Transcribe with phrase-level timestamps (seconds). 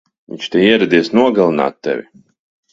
[0.35, 2.11] Viņš te ieradies nogalināt tevi!